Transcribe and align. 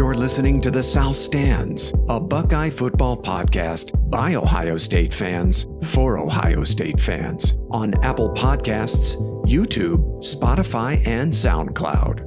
You're 0.00 0.14
listening 0.14 0.62
to 0.62 0.70
The 0.70 0.82
South 0.82 1.14
Stands, 1.14 1.92
a 2.08 2.18
Buckeye 2.18 2.70
football 2.70 3.18
podcast 3.18 3.92
by 4.10 4.34
Ohio 4.34 4.78
State 4.78 5.12
fans 5.12 5.68
for 5.84 6.16
Ohio 6.16 6.64
State 6.64 6.98
fans 6.98 7.58
on 7.70 7.92
Apple 8.02 8.30
Podcasts, 8.30 9.16
YouTube, 9.44 10.00
Spotify, 10.24 11.06
and 11.06 11.30
SoundCloud. 11.30 12.22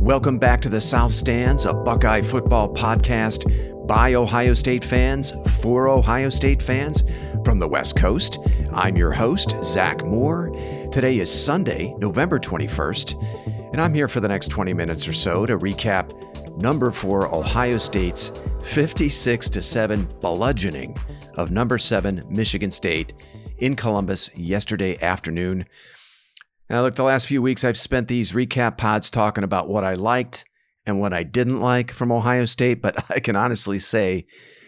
Welcome 0.00 0.38
back 0.38 0.62
to 0.62 0.70
The 0.70 0.80
South 0.80 1.12
Stands, 1.12 1.66
a 1.66 1.74
Buckeye 1.74 2.22
football 2.22 2.72
podcast 2.72 3.86
by 3.86 4.14
Ohio 4.14 4.54
State 4.54 4.82
fans 4.84 5.34
for 5.60 5.86
Ohio 5.86 6.30
State 6.30 6.62
fans 6.62 7.02
from 7.44 7.58
the 7.58 7.68
West 7.68 7.98
Coast. 7.98 8.38
I'm 8.72 8.96
your 8.96 9.12
host, 9.12 9.54
Zach 9.62 10.02
Moore. 10.02 10.48
Today 10.90 11.18
is 11.18 11.30
Sunday, 11.30 11.94
November 11.98 12.38
21st 12.38 13.51
and 13.72 13.80
I'm 13.80 13.94
here 13.94 14.08
for 14.08 14.20
the 14.20 14.28
next 14.28 14.48
20 14.48 14.74
minutes 14.74 15.08
or 15.08 15.14
so 15.14 15.46
to 15.46 15.58
recap 15.58 16.12
number 16.60 16.90
four 16.90 17.34
Ohio 17.34 17.78
State's 17.78 18.30
56 18.62 19.48
to 19.48 19.62
7 19.62 20.04
bludgeoning 20.20 20.96
of 21.34 21.50
number 21.50 21.78
seven 21.78 22.22
Michigan 22.28 22.70
State 22.70 23.14
in 23.58 23.74
Columbus 23.74 24.36
yesterday 24.36 25.00
afternoon. 25.00 25.64
Now, 26.68 26.82
look, 26.82 26.96
the 26.96 27.02
last 27.02 27.26
few 27.26 27.40
weeks 27.40 27.64
I've 27.64 27.78
spent 27.78 28.08
these 28.08 28.32
recap 28.32 28.76
pods 28.76 29.10
talking 29.10 29.44
about 29.44 29.68
what 29.68 29.84
I 29.84 29.94
liked 29.94 30.44
and 30.84 31.00
what 31.00 31.14
I 31.14 31.22
didn't 31.22 31.60
like 31.60 31.90
from 31.90 32.12
Ohio 32.12 32.44
State, 32.44 32.82
but 32.82 33.02
I 33.10 33.20
can 33.20 33.36
honestly 33.36 33.78
say 33.78 34.26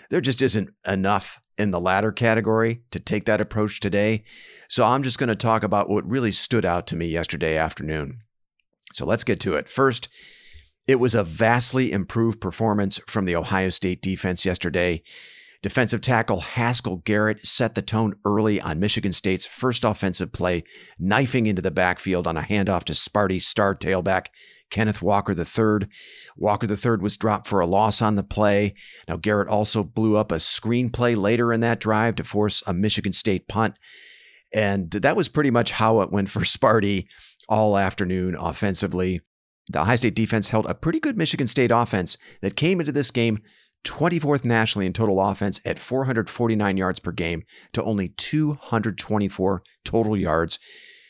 there 0.08 0.22
just 0.22 0.40
isn't 0.40 0.70
enough 0.86 1.40
in 1.58 1.70
the 1.70 1.80
latter 1.80 2.10
category 2.10 2.82
to 2.90 2.98
take 2.98 3.26
that 3.26 3.40
approach 3.40 3.80
today. 3.80 4.24
So 4.68 4.84
I'm 4.84 5.02
just 5.02 5.18
going 5.18 5.28
to 5.28 5.36
talk 5.36 5.62
about 5.62 5.90
what 5.90 6.08
really 6.08 6.32
stood 6.32 6.64
out 6.64 6.86
to 6.88 6.96
me 6.96 7.06
yesterday 7.06 7.56
afternoon. 7.56 8.23
So 8.92 9.04
let's 9.04 9.24
get 9.24 9.40
to 9.40 9.54
it. 9.54 9.68
First, 9.68 10.08
it 10.86 10.96
was 10.96 11.14
a 11.14 11.24
vastly 11.24 11.92
improved 11.92 12.40
performance 12.40 13.00
from 13.06 13.24
the 13.24 13.36
Ohio 13.36 13.70
State 13.70 14.02
defense 14.02 14.44
yesterday. 14.44 15.02
Defensive 15.62 16.02
tackle 16.02 16.40
Haskell 16.40 16.98
Garrett 16.98 17.46
set 17.46 17.74
the 17.74 17.80
tone 17.80 18.16
early 18.26 18.60
on 18.60 18.80
Michigan 18.80 19.12
State's 19.12 19.46
first 19.46 19.82
offensive 19.82 20.30
play, 20.30 20.62
knifing 20.98 21.46
into 21.46 21.62
the 21.62 21.70
backfield 21.70 22.26
on 22.26 22.36
a 22.36 22.42
handoff 22.42 22.84
to 22.84 22.92
Sparty 22.92 23.40
star 23.40 23.74
tailback 23.74 24.26
Kenneth 24.68 25.00
Walker 25.00 25.32
III. 25.32 25.88
Walker 26.36 26.66
III 26.66 26.98
was 26.98 27.16
dropped 27.16 27.46
for 27.46 27.60
a 27.60 27.66
loss 27.66 28.02
on 28.02 28.16
the 28.16 28.22
play. 28.22 28.74
Now, 29.08 29.16
Garrett 29.16 29.48
also 29.48 29.82
blew 29.84 30.16
up 30.16 30.32
a 30.32 30.40
screen 30.40 30.90
play 30.90 31.14
later 31.14 31.50
in 31.50 31.60
that 31.60 31.80
drive 31.80 32.16
to 32.16 32.24
force 32.24 32.62
a 32.66 32.74
Michigan 32.74 33.12
State 33.12 33.48
punt. 33.48 33.78
And 34.52 34.90
that 34.90 35.16
was 35.16 35.28
pretty 35.28 35.50
much 35.50 35.70
how 35.70 36.00
it 36.00 36.12
went 36.12 36.28
for 36.28 36.40
Sparty 36.44 37.06
all 37.48 37.76
afternoon 37.76 38.36
offensively. 38.38 39.20
The 39.68 39.80
Ohio 39.80 39.96
State 39.96 40.14
defense 40.14 40.50
held 40.50 40.66
a 40.66 40.74
pretty 40.74 41.00
good 41.00 41.16
Michigan 41.16 41.46
State 41.46 41.70
offense 41.70 42.18
that 42.42 42.56
came 42.56 42.80
into 42.80 42.92
this 42.92 43.10
game 43.10 43.40
24th 43.84 44.44
nationally 44.44 44.86
in 44.86 44.92
total 44.92 45.20
offense 45.20 45.60
at 45.64 45.78
449 45.78 46.76
yards 46.76 47.00
per 47.00 47.12
game 47.12 47.42
to 47.72 47.82
only 47.82 48.08
224 48.08 49.62
total 49.84 50.16
yards. 50.16 50.58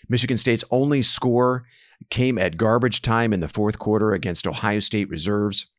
Michigan 0.09 0.37
State's 0.37 0.65
only 0.71 1.03
score 1.03 1.65
came 2.11 2.37
at 2.37 2.57
garbage 2.57 3.01
time 3.01 3.33
in 3.33 3.41
the 3.41 3.49
fourth 3.49 3.79
quarter 3.79 4.13
against 4.13 4.47
Ohio 4.47 4.81
State 4.81 5.09
reserves. 5.09 5.71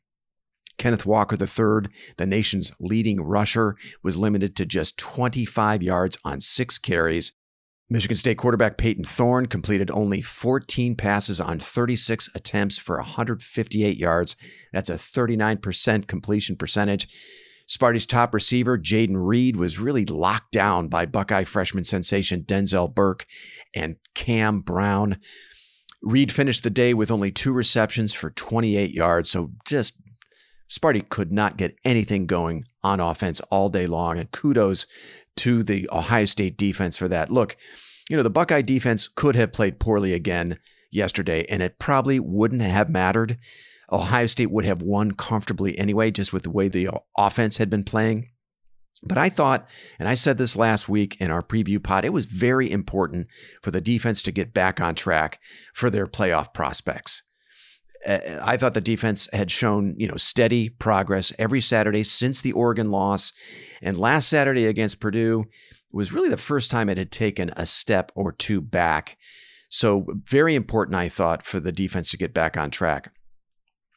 Kenneth 0.78 1.06
Walker 1.06 1.36
III, 1.36 1.90
the 2.18 2.26
nation's 2.26 2.72
leading 2.80 3.22
rusher, 3.22 3.76
was 4.04 4.18
limited 4.18 4.56
to 4.58 4.66
just 4.66 4.98
25 4.98 5.82
yards 5.84 6.18
on 6.26 6.42
six 6.42 6.78
carries. 6.78 7.34
Michigan 7.90 8.18
State 8.18 8.38
quarterback 8.38 8.78
Payton 8.78 9.04
Thorne 9.04 9.46
completed 9.46 9.92
only 9.92 10.22
14 10.22 10.96
passes 10.96 11.40
on 11.40 11.60
36 11.60 12.30
attempts 12.34 12.80
for 12.80 12.98
158 12.98 13.98
yards. 13.98 14.36
That's 14.74 14.90
a 14.90 14.94
39% 14.94 16.08
completion 16.08 16.56
percentage. 16.56 17.08
Sparty's 17.68 18.06
top 18.06 18.34
receiver, 18.34 18.78
Jayden 18.78 19.16
Reed, 19.16 19.56
was 19.56 19.80
really 19.80 20.06
locked 20.06 20.52
down 20.52 20.88
by 20.88 21.06
Buckeye 21.06 21.44
freshman 21.44 21.84
sensation 21.84 22.44
Denzel 22.44 22.94
Burke 22.94 23.26
and 23.76 23.98
Cam 24.14 24.62
Brown. 24.62 25.18
Reed 26.02 26.32
finished 26.32 26.64
the 26.64 26.70
day 26.70 26.94
with 26.94 27.10
only 27.12 27.32
two 27.32 27.52
receptions 27.52 28.14
for 28.14 28.30
28 28.30 28.92
yards, 28.92 29.30
so 29.30 29.52
just 29.66 29.94
Sparty 30.70 31.08
could 31.08 31.32
not 31.32 31.58
get 31.58 31.76
anything 31.84 32.26
going 32.26 32.66
on 32.84 33.00
offense 33.00 33.40
all 33.52 33.70
day 33.70 33.88
long. 33.88 34.18
And 34.18 34.32
kudos 34.32 34.86
to 35.38 35.64
the 35.64 35.90
Ohio 35.92 36.26
State 36.26 36.58
defense 36.58 36.98
for 36.98 37.08
that. 37.08 37.30
Look, 37.30 37.58
you 38.10 38.18
know, 38.18 38.24
the 38.24 38.30
Buckeye 38.30 38.62
defense 38.62 39.08
could 39.08 39.36
have 39.36 39.52
played 39.52 39.80
poorly 39.80 40.14
again 40.14 40.58
yesterday, 40.92 41.46
and 41.50 41.62
it 41.62 41.80
probably 41.80 42.20
wouldn't 42.20 42.62
have 42.62 42.90
mattered. 42.90 43.38
Ohio 43.92 44.26
State 44.26 44.52
would 44.52 44.66
have 44.66 44.82
won 44.82 45.12
comfortably 45.12 45.78
anyway, 45.78 46.12
just 46.12 46.34
with 46.34 46.44
the 46.44 46.52
way 46.52 46.68
the 46.68 46.90
offense 47.18 47.58
had 47.58 47.70
been 47.70 47.84
playing. 47.84 48.30
But 49.04 49.18
I 49.18 49.30
thought, 49.30 49.68
and 50.00 50.08
I 50.08 50.14
said 50.14 50.38
this 50.38 50.56
last 50.56 50.88
week 50.88 51.18
in 51.20 51.30
our 51.30 51.44
preview 51.44 51.84
pod, 51.84 52.06
it 52.06 52.14
was 52.14 52.26
very 52.26 52.72
important 52.72 53.28
for 53.62 53.70
the 53.70 53.82
defense 53.82 54.22
to 54.24 54.32
get 54.32 54.54
back 54.54 54.80
on 54.80 54.96
track 54.96 55.40
for 55.74 55.90
their 55.90 56.08
playoff 56.08 56.54
prospects. 56.54 57.24
Uh, 58.06 58.40
I 58.42 58.58
thought 58.58 58.74
the 58.74 58.82
defense 58.82 59.28
had 59.34 59.50
shown, 59.52 59.96
you 59.98 60.08
know, 60.08 60.18
steady 60.18 60.70
progress 60.70 61.34
every 61.40 61.62
Saturday 61.62 62.04
since 62.04 62.42
the 62.42 62.52
Oregon 62.52 62.92
loss. 62.92 63.34
And 63.82 63.98
last 63.98 64.30
Saturday 64.30 64.66
against 64.66 65.00
Purdue 65.00 65.46
was 65.92 66.14
really 66.14 66.30
the 66.30 66.38
first 66.38 66.70
time 66.70 66.90
it 66.90 66.98
had 66.98 67.12
taken 67.12 67.52
a 67.56 67.66
step 67.66 68.12
or 68.16 68.32
two 68.32 68.62
back. 68.62 69.18
So, 69.70 70.06
very 70.24 70.56
important, 70.56 70.96
I 70.96 71.10
thought, 71.10 71.46
for 71.46 71.60
the 71.60 71.72
defense 71.72 72.12
to 72.12 72.18
get 72.18 72.34
back 72.34 72.56
on 72.56 72.70
track. 72.70 73.12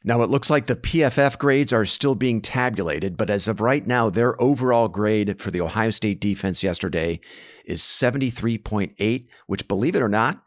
Now, 0.05 0.23
it 0.23 0.31
looks 0.31 0.49
like 0.49 0.67
the 0.67 0.77
PFF 0.77 1.39
grades 1.39 1.73
are 1.73 1.85
still 1.85 2.15
being 2.15 2.41
tabulated, 2.41 3.17
but 3.17 3.31
as 3.31 3.49
of 3.49 3.61
right 3.61 3.87
now, 3.87 4.09
their 4.09 4.41
overall 4.41 4.89
grade 4.89 5.41
for 5.41 5.51
the 5.51 5.61
Ohio 5.61 5.91
State 5.91 6.21
defense 6.21 6.63
yesterday 6.63 7.21
is 7.65 7.83
73.8, 7.83 9.27
which, 9.47 9.69
believe 9.69 9.97
it 9.97 10.03
or 10.03 10.09
not, 10.09 10.43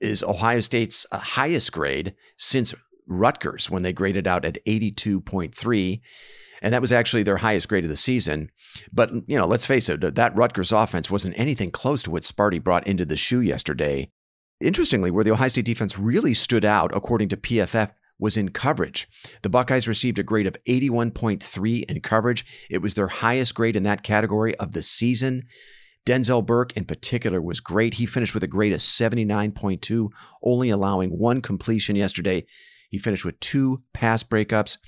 is 0.00 0.22
Ohio 0.22 0.60
State's 0.60 1.06
uh, 1.10 1.18
highest 1.18 1.72
grade 1.72 2.14
since 2.36 2.74
Rutgers 3.06 3.70
when 3.70 3.82
they 3.82 3.92
graded 3.92 4.26
out 4.26 4.44
at 4.44 4.64
82.3. 4.66 6.00
And 6.62 6.72
that 6.72 6.80
was 6.80 6.92
actually 6.92 7.22
their 7.22 7.38
highest 7.38 7.68
grade 7.68 7.84
of 7.84 7.90
the 7.90 7.96
season. 7.96 8.50
But, 8.92 9.10
you 9.26 9.38
know, 9.38 9.46
let's 9.46 9.66
face 9.66 9.88
it, 9.88 10.14
that 10.14 10.36
Rutgers 10.36 10.72
offense 10.72 11.10
wasn't 11.10 11.38
anything 11.38 11.70
close 11.70 12.02
to 12.04 12.10
what 12.10 12.22
Sparty 12.22 12.62
brought 12.62 12.86
into 12.86 13.04
the 13.04 13.16
shoe 13.16 13.40
yesterday. 13.40 14.10
Interestingly, 14.60 15.10
where 15.10 15.24
the 15.24 15.32
Ohio 15.32 15.48
State 15.48 15.66
defense 15.66 15.98
really 15.98 16.32
stood 16.32 16.64
out, 16.64 16.90
according 16.96 17.28
to 17.30 17.36
PFF, 17.36 17.90
was 18.18 18.36
in 18.36 18.50
coverage. 18.50 19.08
The 19.42 19.50
Buckeyes 19.50 19.88
received 19.88 20.18
a 20.18 20.22
grade 20.22 20.46
of 20.46 20.56
81.3 20.66 21.84
in 21.84 22.00
coverage. 22.00 22.46
It 22.70 22.80
was 22.80 22.94
their 22.94 23.08
highest 23.08 23.54
grade 23.54 23.76
in 23.76 23.82
that 23.82 24.04
category 24.04 24.54
of 24.56 24.72
the 24.72 24.82
season. 24.82 25.42
Denzel 26.06 26.46
Burke, 26.46 26.76
in 26.76 26.84
particular, 26.84 27.42
was 27.42 27.60
great. 27.60 27.94
He 27.94 28.06
finished 28.06 28.32
with 28.32 28.44
a 28.44 28.48
grade 28.48 28.72
of 28.72 28.78
79.2, 28.78 30.08
only 30.42 30.70
allowing 30.70 31.10
one 31.10 31.42
completion 31.42 31.96
yesterday. 31.96 32.46
He 32.94 32.98
finished 32.98 33.24
with 33.24 33.40
two 33.40 33.82
pass 33.92 34.22
breakups. 34.22 34.78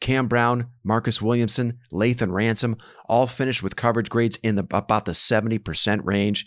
Cam 0.00 0.26
Brown, 0.26 0.66
Marcus 0.82 1.22
Williamson, 1.22 1.78
Lathan 1.92 2.32
Ransom 2.32 2.76
all 3.06 3.28
finished 3.28 3.62
with 3.62 3.76
coverage 3.76 4.10
grades 4.10 4.36
in 4.42 4.56
the, 4.56 4.66
about 4.72 5.04
the 5.04 5.12
70% 5.12 6.00
range. 6.02 6.44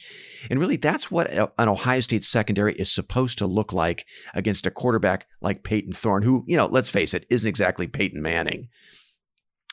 And 0.50 0.60
really, 0.60 0.76
that's 0.76 1.10
what 1.10 1.32
an 1.32 1.70
Ohio 1.70 2.02
State 2.02 2.26
secondary 2.26 2.74
is 2.74 2.92
supposed 2.92 3.38
to 3.38 3.48
look 3.48 3.72
like 3.72 4.06
against 4.34 4.66
a 4.66 4.72
quarterback 4.72 5.26
like 5.40 5.64
Payton 5.64 5.94
Thorne, 5.94 6.24
who, 6.24 6.44
you 6.48 6.58
know, 6.58 6.66
let's 6.66 6.90
face 6.90 7.14
it, 7.14 7.26
isn't 7.30 7.48
exactly 7.48 7.88
Peyton 7.88 8.22
Manning. 8.22 8.68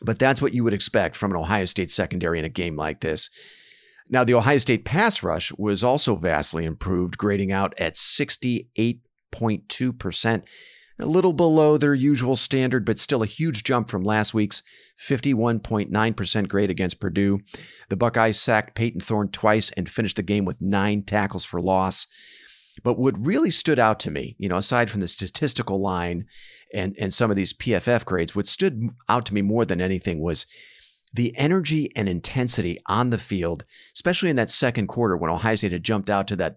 But 0.01 0.21
that's 0.21 0.41
what 0.41 0.55
you 0.55 0.63
would 0.63 0.75
expect 0.75 1.17
from 1.17 1.33
an 1.33 1.39
Ohio 1.39 1.65
State 1.65 1.91
secondary 1.91 2.39
in 2.39 2.45
a 2.45 2.49
game 2.49 2.77
like 2.77 3.01
this. 3.01 3.31
Now, 4.09 4.23
the 4.23 4.35
Ohio 4.35 4.59
State 4.59 4.85
pass 4.85 5.25
rush 5.25 5.51
was 5.59 5.83
also 5.83 6.15
vastly 6.15 6.67
improved, 6.67 7.19
grading 7.19 7.51
out 7.51 7.75
at 7.79 7.95
68.2% 7.95 10.45
a 11.03 11.07
little 11.07 11.33
below 11.33 11.77
their 11.77 11.95
usual 11.95 12.37
standard, 12.37 12.85
but 12.85 12.99
still 12.99 13.23
a 13.23 13.27
huge 13.27 13.65
jump 13.65 13.91
from 13.91 14.03
last 14.03 14.33
week's 14.33 14.63
51.9% 14.99 16.49
grade 16.49 16.71
against 16.71 17.01
Purdue. 17.01 17.41
The 17.89 17.97
Buckeyes 17.97 18.41
sacked 18.41 18.75
Payton 18.75 19.01
Thorne 19.01 19.29
twice 19.29 19.71
and 19.73 19.89
finished 19.89 20.17
the 20.17 20.23
game 20.23 20.45
with 20.45 20.61
nine 20.61 21.03
tackles 21.03 21.45
for 21.45 21.61
loss. 21.61 22.07
But 22.83 22.99
what 22.99 23.15
really 23.19 23.51
stood 23.51 23.79
out 23.79 24.01
to 24.01 24.11
me, 24.11 24.37
you 24.39 24.49
know, 24.49 24.57
aside 24.57 24.91
from 24.91 25.01
the 25.01 25.09
statistical 25.09 25.81
line 25.81 26.27
and, 26.73 26.97
and 26.99 27.13
some 27.13 27.31
of 27.31 27.37
these 27.37 27.53
PFF 27.53 28.05
grades, 28.05 28.35
what 28.35 28.47
stood 28.47 28.91
out 29.09 29.27
to 29.27 29.35
me 29.35 29.43
more 29.43 29.65
than 29.65 29.81
anything 29.81 30.21
was 30.21 30.47
the 31.13 31.37
energy 31.37 31.91
and 31.95 32.09
intensity 32.09 32.79
on 32.87 33.11
the 33.11 33.19
field, 33.19 33.65
especially 33.95 34.31
in 34.31 34.37
that 34.37 34.51
second 34.51 34.87
quarter 34.87 35.17
when 35.17 35.31
Ohio 35.31 35.57
State 35.57 35.73
had 35.73 35.85
jumped 35.85 36.09
out 36.09 36.27
to 36.29 36.37
that 36.37 36.57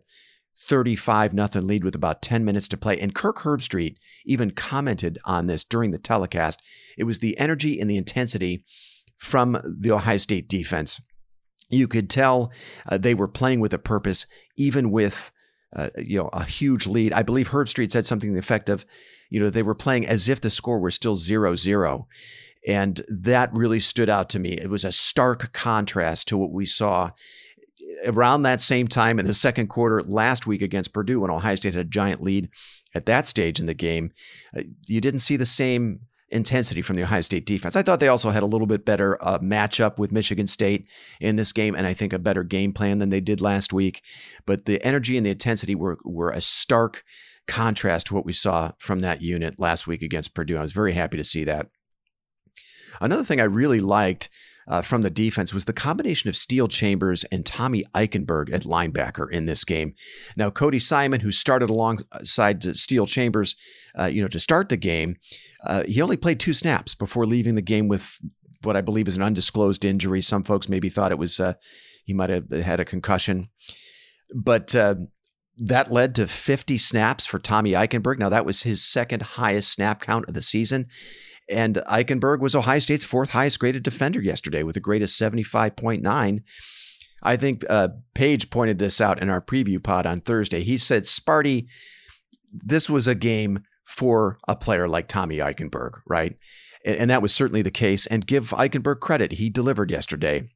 35 0.57 1.34
nothing 1.34 1.68
lead 1.68 1.84
with 1.84 1.96
about 1.96 2.22
10 2.22 2.46
minutes 2.46 2.68
to 2.69 2.78
play. 2.78 2.98
And 3.00 3.13
Kirk 3.13 3.40
Herbstreit 3.40 3.98
even 4.25 4.52
commented 4.52 5.19
on 5.25 5.48
this 5.48 5.63
during 5.63 5.92
the 5.92 5.98
telecast. 5.98 6.62
It 6.98 7.04
was 7.04 7.19
the 7.19 7.38
energy 7.38 7.80
and 7.80 7.90
the 7.90 7.98
intensity 7.98 8.63
from 9.18 9.57
the 9.66 9.92
Ohio 9.92 10.18
State 10.18 10.48
defense. 10.48 11.02
You 11.69 11.88
could 11.88 12.10
tell 12.10 12.52
uh, 12.90 12.98
they 12.98 13.13
were 13.13 13.28
playing 13.28 13.60
with 13.60 13.74
a 13.74 13.80
purpose, 13.80 14.25
even 14.56 14.92
with 14.92 15.31
uh, 15.75 15.90
you 15.98 16.18
know, 16.18 16.30
a 16.31 16.46
huge 16.46 16.88
lead. 16.88 17.12
I 17.12 17.24
believe 17.24 17.50
Herbstreit 17.50 17.92
said 17.92 18.06
something 18.06 18.30
to 18.30 18.34
the 18.34 18.40
effect 18.40 18.69
of, 18.69 18.86
you 19.30 19.40
know, 19.40 19.50
they 19.50 19.63
were 19.63 19.75
playing 19.75 20.08
as 20.08 20.30
if 20.30 20.40
the 20.40 20.50
score 20.50 20.80
were 20.80 20.92
still 20.92 21.16
0 21.16 21.56
0. 21.56 22.08
And 22.68 23.01
that 23.10 23.54
really 23.54 23.80
stood 23.80 24.10
out 24.10 24.30
to 24.30 24.40
me. 24.40 24.54
It 24.54 24.69
was 24.69 24.86
a 24.86 24.92
stark 24.92 25.54
contrast 25.54 26.30
to 26.30 26.38
what 26.38 26.51
we 26.51 26.66
saw 26.66 27.12
around 28.06 28.44
that 28.44 28.62
same 28.62 28.88
time 28.88 29.19
in 29.19 29.25
the 29.25 29.33
second 29.33 29.68
quarter 29.68 30.01
last 30.03 30.47
week 30.47 30.62
against 30.62 30.94
Purdue 30.94 31.19
when 31.19 31.31
Ohio 31.31 31.56
State 31.56 31.74
had 31.74 31.86
a 31.86 31.89
giant 31.89 32.21
lead 32.21 32.50
at 32.94 33.06
that 33.06 33.25
stage 33.25 33.59
in 33.59 33.65
the 33.65 33.74
game. 33.74 34.12
Uh, 34.56 34.63
you 34.88 35.01
didn't 35.01 35.19
see 35.19 35.38
the 35.38 35.45
same 35.45 36.01
intensity 36.30 36.81
from 36.81 36.95
the 36.95 37.03
Ohio 37.03 37.21
State 37.21 37.45
defense. 37.45 37.75
I 37.75 37.83
thought 37.83 38.00
they 38.00 38.07
also 38.07 38.30
had 38.30 38.44
a 38.44 38.47
little 38.47 38.68
bit 38.68 38.86
better 38.86 39.18
uh, 39.21 39.39
matchup 39.39 39.97
with 39.97 40.12
Michigan 40.12 40.47
State 40.47 40.89
in 41.19 41.36
this 41.36 41.53
game, 41.53 41.75
and 41.75 41.86
I 41.86 41.94
think 41.94 42.13
a 42.13 42.19
better 42.19 42.44
game 42.44 42.74
plan 42.74 43.00
than 43.00 43.09
they 43.09 43.21
did 43.21 43.42
last 43.42 43.74
week. 43.74 44.01
But 44.45 44.65
the 44.65 44.83
energy 44.83 45.18
and 45.18 45.25
the 45.25 45.31
intensity 45.31 45.75
were 45.75 45.98
were 46.03 46.31
a 46.31 46.41
stark 46.41 47.03
contrast 47.48 48.07
to 48.07 48.15
what 48.15 48.25
we 48.25 48.33
saw 48.33 48.71
from 48.80 49.01
that 49.01 49.21
unit 49.21 49.59
last 49.59 49.88
week 49.88 50.01
against 50.01 50.33
Purdue. 50.33 50.57
I 50.57 50.62
was 50.62 50.74
very 50.74 50.94
happy 50.94 51.18
to 51.18 51.24
see 51.24 51.44
that. 51.44 51.68
Another 53.00 53.24
thing 53.24 53.39
I 53.39 53.45
really 53.45 53.81
liked 53.81 54.30
uh, 54.67 54.81
from 54.81 55.01
the 55.01 55.09
defense 55.09 55.53
was 55.53 55.65
the 55.65 55.73
combination 55.73 56.29
of 56.29 56.35
Steele 56.35 56.67
Chambers 56.67 57.23
and 57.25 57.45
Tommy 57.45 57.83
Eichenberg 57.94 58.51
at 58.53 58.63
linebacker 58.63 59.29
in 59.29 59.45
this 59.45 59.63
game. 59.63 59.94
Now, 60.35 60.50
Cody 60.50 60.79
Simon, 60.79 61.21
who 61.21 61.31
started 61.31 61.69
alongside 61.69 62.63
Steele 62.75 63.06
Chambers, 63.06 63.56
uh, 63.97 64.06
you 64.06 64.21
know, 64.21 64.27
to 64.27 64.39
start 64.39 64.69
the 64.69 64.77
game, 64.77 65.17
uh, 65.63 65.83
he 65.88 66.01
only 66.01 66.17
played 66.17 66.39
two 66.39 66.53
snaps 66.53 66.95
before 66.95 67.25
leaving 67.25 67.56
the 67.56 67.62
game 67.62 67.88
with 67.88 68.19
what 68.63 68.75
I 68.75 68.81
believe 68.81 69.07
is 69.07 69.15
an 69.15 69.21
undisclosed 69.21 69.85
injury. 69.85 70.21
Some 70.21 70.44
folks 70.44 70.69
maybe 70.69 70.89
thought 70.89 71.12
it 71.12 71.19
was 71.19 71.39
uh, 71.39 71.53
he 72.06 72.13
might 72.13 72.29
have 72.29 72.50
had 72.50 72.79
a 72.79 72.85
concussion, 72.85 73.50
but 74.33 74.75
uh, 74.75 74.95
that 75.57 75.91
led 75.91 76.15
to 76.15 76.27
50 76.27 76.77
snaps 76.77 77.25
for 77.25 77.39
Tommy 77.39 77.71
Eichenberg. 77.71 78.19
Now, 78.19 78.29
that 78.29 78.45
was 78.45 78.63
his 78.63 78.83
second 78.83 79.21
highest 79.21 79.71
snap 79.71 80.01
count 80.01 80.25
of 80.27 80.33
the 80.33 80.41
season. 80.41 80.88
And 81.50 81.75
Eichenberg 81.88 82.39
was 82.39 82.56
Ohio 82.56 82.80
State's 82.80 83.03
fourth 83.03 83.30
highest 83.30 83.59
graded 83.59 83.83
defender 83.83 84.21
yesterday 84.21 84.63
with 84.63 84.77
a 84.77 84.80
grade 84.80 85.03
of 85.03 85.09
75.9. 85.09 86.42
I 87.24 87.38
think 87.38 87.65
uh, 87.69 87.89
Paige 88.13 88.50
pointed 88.50 88.80
this 88.80 89.01
out 89.01 89.21
in 89.21 89.30
our 89.30 89.42
preview 89.42 89.81
pod 89.83 90.06
on 90.06 90.21
Thursday. 90.21 90.63
He 90.63 90.77
said, 90.77 91.03
Sparty, 91.03 91.68
this 92.51 92.89
was 92.89 93.07
a 93.07 93.15
game 93.15 93.63
for 93.86 94.38
a 94.47 94.56
player 94.56 94.88
like 94.88 95.07
Tommy 95.07 95.38
Eichenberg, 95.38 96.00
right? 96.07 96.36
And, 96.86 96.97
and 96.97 97.09
that 97.09 97.21
was 97.21 97.33
certainly 97.33 97.62
the 97.62 97.71
case. 97.71 98.06
And 98.07 98.25
give 98.25 98.50
Eichenberg 98.50 99.00
credit. 99.00 99.33
He 99.33 99.50
delivered 99.50 99.91
yesterday. 99.91 100.50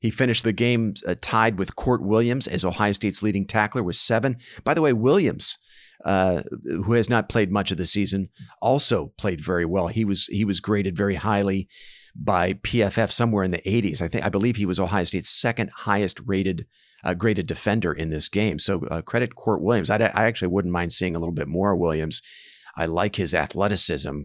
He 0.00 0.10
finished 0.10 0.44
the 0.44 0.52
game 0.52 0.94
uh, 1.06 1.16
tied 1.20 1.58
with 1.58 1.76
Kourt 1.76 2.00
Williams 2.00 2.46
as 2.46 2.64
Ohio 2.64 2.92
State's 2.92 3.22
leading 3.22 3.46
tackler 3.46 3.82
with 3.82 3.96
seven. 3.96 4.36
By 4.64 4.74
the 4.74 4.82
way, 4.82 4.92
Williams 4.92 5.58
uh, 6.04 6.42
who 6.62 6.92
has 6.92 7.10
not 7.10 7.28
played 7.28 7.50
much 7.50 7.70
of 7.70 7.76
the 7.76 7.86
season, 7.86 8.28
also 8.62 9.12
played 9.18 9.40
very 9.40 9.64
well. 9.64 9.88
He 9.88 10.04
was 10.04 10.26
he 10.26 10.44
was 10.44 10.60
graded 10.60 10.96
very 10.96 11.16
highly 11.16 11.68
by 12.14 12.54
PFF 12.54 13.10
somewhere 13.10 13.44
in 13.44 13.50
the 13.50 13.58
80s. 13.58 14.02
I 14.02 14.08
think 14.08 14.24
I 14.24 14.28
believe 14.28 14.56
he 14.56 14.66
was 14.66 14.80
Ohio 14.80 15.04
State's 15.04 15.28
second 15.28 15.70
highest 15.70 16.20
rated 16.24 16.66
uh, 17.04 17.14
graded 17.14 17.46
defender 17.46 17.92
in 17.92 18.10
this 18.10 18.28
game. 18.28 18.58
So 18.58 18.86
uh, 18.90 19.02
credit 19.02 19.34
Kourt 19.34 19.60
Williams. 19.60 19.90
I, 19.90 19.96
I 19.96 20.24
actually 20.24 20.48
wouldn't 20.48 20.72
mind 20.72 20.92
seeing 20.92 21.14
a 21.14 21.18
little 21.18 21.34
bit 21.34 21.48
more 21.48 21.76
Williams. 21.76 22.22
I 22.76 22.86
like 22.86 23.16
his 23.16 23.34
athleticism, 23.34 24.22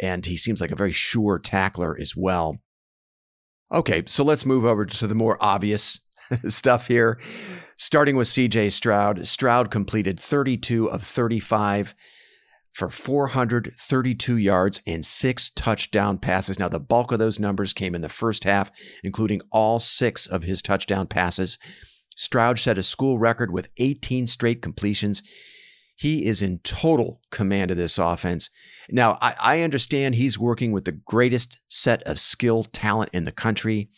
and 0.00 0.24
he 0.24 0.36
seems 0.36 0.60
like 0.60 0.70
a 0.70 0.76
very 0.76 0.92
sure 0.92 1.38
tackler 1.38 1.98
as 2.00 2.14
well. 2.16 2.58
Okay, 3.72 4.02
so 4.06 4.24
let's 4.24 4.44
move 4.44 4.64
over 4.64 4.84
to 4.84 5.06
the 5.06 5.14
more 5.14 5.38
obvious 5.40 6.00
stuff 6.48 6.88
here. 6.88 7.20
Starting 7.76 8.16
with 8.16 8.28
CJ 8.28 8.72
Stroud, 8.72 9.26
Stroud 9.26 9.70
completed 9.70 10.18
32 10.18 10.90
of 10.90 11.02
35 11.02 11.94
for 12.72 12.90
432 12.90 14.36
yards 14.36 14.82
and 14.86 15.04
six 15.04 15.50
touchdown 15.50 16.18
passes. 16.18 16.58
Now, 16.58 16.68
the 16.68 16.80
bulk 16.80 17.12
of 17.12 17.18
those 17.18 17.38
numbers 17.38 17.72
came 17.72 17.94
in 17.94 18.02
the 18.02 18.08
first 18.08 18.44
half, 18.44 18.70
including 19.02 19.40
all 19.50 19.78
six 19.78 20.26
of 20.26 20.42
his 20.42 20.62
touchdown 20.62 21.06
passes. 21.06 21.58
Stroud 22.16 22.58
set 22.58 22.78
a 22.78 22.82
school 22.82 23.18
record 23.18 23.50
with 23.50 23.70
18 23.78 24.26
straight 24.26 24.62
completions. 24.62 25.22
He 26.00 26.24
is 26.24 26.40
in 26.40 26.60
total 26.60 27.20
command 27.30 27.70
of 27.70 27.76
this 27.76 27.98
offense. 27.98 28.48
Now, 28.88 29.18
I, 29.20 29.34
I 29.38 29.60
understand 29.60 30.14
he's 30.14 30.38
working 30.38 30.72
with 30.72 30.86
the 30.86 30.92
greatest 30.92 31.60
set 31.68 32.02
of 32.04 32.18
skill 32.18 32.64
talent 32.64 33.10
in 33.12 33.26
the 33.26 33.32
country. 33.32 33.90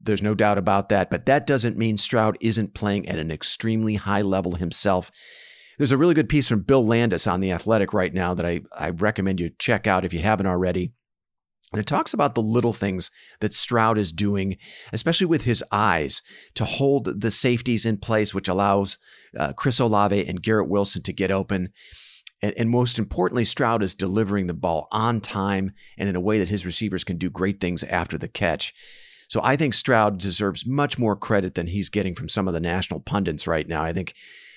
There's 0.00 0.22
no 0.22 0.34
doubt 0.34 0.56
about 0.56 0.88
that. 0.88 1.10
But 1.10 1.26
that 1.26 1.46
doesn't 1.46 1.76
mean 1.76 1.98
Stroud 1.98 2.38
isn't 2.40 2.72
playing 2.72 3.06
at 3.06 3.18
an 3.18 3.30
extremely 3.30 3.96
high 3.96 4.22
level 4.22 4.54
himself. 4.54 5.10
There's 5.76 5.92
a 5.92 5.98
really 5.98 6.14
good 6.14 6.30
piece 6.30 6.48
from 6.48 6.62
Bill 6.62 6.82
Landis 6.82 7.26
on 7.26 7.40
The 7.40 7.52
Athletic 7.52 7.92
right 7.92 8.14
now 8.14 8.32
that 8.32 8.46
I, 8.46 8.62
I 8.74 8.88
recommend 8.88 9.38
you 9.38 9.50
check 9.58 9.86
out 9.86 10.06
if 10.06 10.14
you 10.14 10.20
haven't 10.20 10.46
already. 10.46 10.94
And 11.72 11.80
it 11.80 11.86
talks 11.86 12.14
about 12.14 12.34
the 12.34 12.42
little 12.42 12.72
things 12.72 13.10
that 13.40 13.52
Stroud 13.52 13.98
is 13.98 14.12
doing, 14.12 14.56
especially 14.92 15.26
with 15.26 15.42
his 15.42 15.64
eyes, 15.72 16.22
to 16.54 16.64
hold 16.64 17.20
the 17.20 17.30
safeties 17.30 17.84
in 17.84 17.96
place, 17.96 18.32
which 18.32 18.48
allows 18.48 18.98
uh, 19.36 19.52
Chris 19.52 19.80
Olave 19.80 20.26
and 20.26 20.42
Garrett 20.42 20.68
Wilson 20.68 21.02
to 21.02 21.12
get 21.12 21.32
open. 21.32 21.70
And, 22.42 22.54
and, 22.56 22.70
most 22.70 22.98
importantly, 22.98 23.44
Stroud 23.44 23.82
is 23.82 23.94
delivering 23.94 24.46
the 24.46 24.54
ball 24.54 24.88
on 24.92 25.20
time 25.20 25.72
and 25.98 26.08
in 26.08 26.16
a 26.16 26.20
way 26.20 26.38
that 26.38 26.50
his 26.50 26.66
receivers 26.66 27.02
can 27.02 27.16
do 27.16 27.30
great 27.30 27.60
things 27.60 27.82
after 27.84 28.16
the 28.18 28.28
catch. 28.28 28.74
So 29.28 29.40
I 29.42 29.56
think 29.56 29.74
Stroud 29.74 30.18
deserves 30.18 30.66
much 30.66 30.98
more 30.98 31.16
credit 31.16 31.54
than 31.54 31.66
he's 31.66 31.88
getting 31.88 32.14
from 32.14 32.28
some 32.28 32.46
of 32.46 32.54
the 32.54 32.60
national 32.60 33.00
pundits 33.00 33.46
right 33.46 33.66
now. 33.66 33.82
I 33.82 33.92
think 33.92 34.14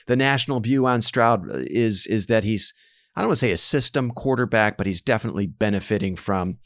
the 0.08 0.16
national 0.16 0.60
view 0.60 0.86
on 0.86 1.02
Stroud 1.02 1.46
is 1.50 2.06
is 2.08 2.28
that 2.28 2.44
he's 2.44 2.74
I 3.16 3.22
don't 3.22 3.30
want 3.30 3.38
to 3.38 3.46
say 3.46 3.52
a 3.52 3.58
system 3.58 4.12
quarterback, 4.12 4.78
but 4.78 4.88
he's 4.88 5.02
definitely 5.02 5.48
benefiting 5.48 6.16
from 6.16 6.58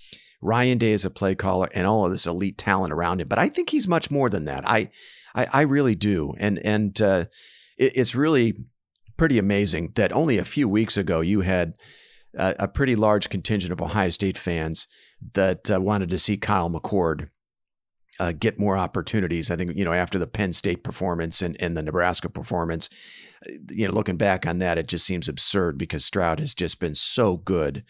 Ryan 0.44 0.78
Day 0.78 0.92
is 0.92 1.06
a 1.06 1.10
play 1.10 1.36
caller 1.36 1.70
and 1.74 1.88
all 1.88 2.06
of 2.06 2.12
this 2.12 2.26
elite 2.26 2.58
talent 2.58 2.94
around 2.94 3.22
him. 3.22 3.28
But 3.28 3.40
I 3.40 3.50
think 3.50 3.70
he's 3.70 3.88
much 3.88 4.12
more 4.12 4.30
than 4.30 4.46
that. 4.46 4.68
I 4.68 4.90
I, 5.36 5.48
I 5.54 5.62
really 5.62 5.96
do, 5.96 6.34
and 6.38 6.60
and 6.60 7.02
uh, 7.02 7.26
it, 7.78 7.94
it's 7.96 8.16
really 8.16 8.56
pretty 9.18 9.38
amazing 9.38 9.92
that 9.96 10.12
only 10.12 10.38
a 10.38 10.46
few 10.46 10.68
weeks 10.68 10.98
ago 10.98 11.22
you 11.22 11.42
had 11.42 11.76
a, 12.36 12.56
a 12.60 12.68
pretty 12.68 12.96
large 12.96 13.30
contingent 13.30 13.72
of 13.72 13.82
Ohio 13.82 14.10
State 14.10 14.38
fans 14.38 14.88
that 15.34 15.72
uh, 15.72 15.80
wanted 15.80 16.10
to 16.10 16.20
see 16.20 16.38
Kyle 16.38 16.70
McCord 16.70 17.30
uh, 18.20 18.32
get 18.32 18.60
more 18.60 18.78
opportunities. 18.78 19.50
I 19.50 19.56
think, 19.56 19.76
you 19.76 19.86
know, 19.86 19.94
after 19.94 20.20
the 20.20 20.28
Penn 20.28 20.54
State 20.54 20.84
performance 20.84 21.42
and, 21.42 21.56
and 21.60 21.76
the 21.76 21.84
Nebraska 21.84 22.30
performance, 22.30 22.90
uh, 23.48 23.54
you 23.72 23.88
know, 23.88 23.94
looking 23.94 24.18
back 24.18 24.46
on 24.46 24.60
that, 24.60 24.78
it 24.78 24.88
just 24.88 25.06
seems 25.06 25.28
absurd 25.28 25.78
because 25.78 26.06
Stroud 26.06 26.40
has 26.40 26.54
just 26.54 26.80
been 26.80 26.96
so 26.96 27.38
good. 27.38 27.84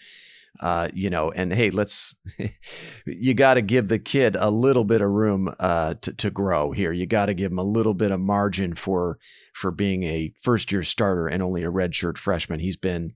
Uh, 0.59 0.87
you 0.93 1.09
know, 1.09 1.31
and 1.31 1.51
hey, 1.51 1.71
let's, 1.71 2.13
you 3.05 3.33
got 3.33 3.55
to 3.55 3.61
give 3.61 3.87
the 3.87 3.99
kid 3.99 4.37
a 4.39 4.51
little 4.51 4.83
bit 4.83 5.01
of 5.01 5.09
room 5.09 5.49
uh, 5.59 5.95
to, 5.95 6.13
to 6.13 6.29
grow 6.29 6.71
here. 6.71 6.91
You 6.91 7.07
got 7.07 7.25
to 7.25 7.33
give 7.33 7.51
him 7.51 7.59
a 7.59 7.63
little 7.63 7.95
bit 7.95 8.11
of 8.11 8.19
margin 8.19 8.75
for, 8.75 9.17
for 9.53 9.71
being 9.71 10.03
a 10.03 10.31
first 10.41 10.71
year 10.71 10.83
starter 10.83 11.27
and 11.27 11.41
only 11.41 11.63
a 11.63 11.71
redshirt 11.71 12.19
freshman. 12.19 12.59
He's 12.59 12.77
been, 12.77 13.13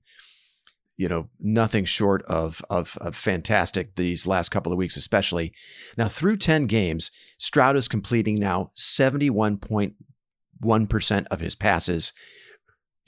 you 0.96 1.08
know, 1.08 1.28
nothing 1.38 1.84
short 1.84 2.24
of, 2.24 2.60
of, 2.68 2.98
of 3.00 3.14
fantastic 3.14 3.94
these 3.94 4.26
last 4.26 4.48
couple 4.48 4.72
of 4.72 4.78
weeks, 4.78 4.96
especially. 4.96 5.52
Now, 5.96 6.08
through 6.08 6.38
10 6.38 6.66
games, 6.66 7.12
Stroud 7.38 7.76
is 7.76 7.86
completing 7.86 8.34
now 8.34 8.72
71.1% 8.76 11.26
of 11.30 11.40
his 11.40 11.54
passes 11.54 12.12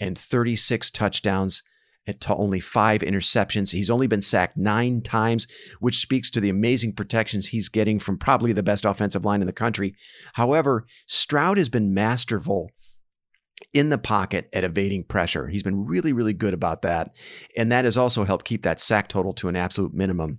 and 0.01 0.17
36 0.17 0.93
touchdowns 0.93 1.65
to 2.07 2.35
only 2.35 2.61
five 2.61 3.03
interceptions. 3.03 3.73
He's 3.73 3.91
only 3.91 4.07
been 4.07 4.23
sacked 4.23 4.57
nine 4.57 5.03
times, 5.03 5.47
which 5.81 5.99
speaks 5.99 6.31
to 6.31 6.41
the 6.41 6.49
amazing 6.49 6.95
protections 6.95 7.47
he's 7.47 7.69
getting 7.69 7.99
from 7.99 8.19
probably 8.19 8.53
the 8.53 8.63
best 8.63 8.85
offensive 8.85 9.25
line 9.25 9.41
in 9.41 9.47
the 9.47 9.53
country. 9.53 9.95
However, 10.35 10.87
Stroud 11.07 11.59
has 11.59 11.69
been 11.69 11.95
masterful 11.95 12.71
in 13.73 13.91
the 13.91 13.99
pocket 13.99 14.49
at 14.53 14.65
evading 14.65 15.05
pressure. 15.05 15.49
He's 15.49 15.63
been 15.63 15.85
really, 15.85 16.13
really 16.13 16.33
good 16.33 16.55
about 16.55 16.83
that. 16.83 17.17
And 17.57 17.71
that 17.71 17.85
has 17.85 17.97
also 17.97 18.25
helped 18.25 18.45
keep 18.45 18.63
that 18.63 18.81
sack 18.81 19.09
total 19.09 19.33
to 19.35 19.49
an 19.49 19.57
absolute 19.57 19.95
minimum. 19.95 20.39